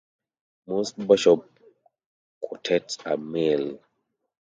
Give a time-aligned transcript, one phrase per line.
[0.65, 1.47] Most barbershop
[2.41, 3.77] quartets are male.